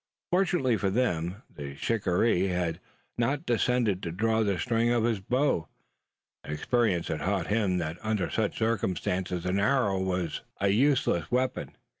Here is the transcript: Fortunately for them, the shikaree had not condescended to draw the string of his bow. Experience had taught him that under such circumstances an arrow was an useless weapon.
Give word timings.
Fortunately 0.31 0.77
for 0.77 0.89
them, 0.89 1.43
the 1.47 1.75
shikaree 1.75 2.47
had 2.47 2.79
not 3.19 3.45
condescended 3.45 4.01
to 4.01 4.11
draw 4.11 4.41
the 4.41 4.57
string 4.57 4.89
of 4.89 5.03
his 5.03 5.19
bow. 5.19 5.67
Experience 6.43 7.09
had 7.09 7.19
taught 7.19 7.45
him 7.45 7.77
that 7.77 7.99
under 8.01 8.27
such 8.27 8.57
circumstances 8.57 9.45
an 9.45 9.59
arrow 9.59 9.99
was 10.01 10.41
an 10.59 10.71
useless 10.73 11.29
weapon. 11.29 11.75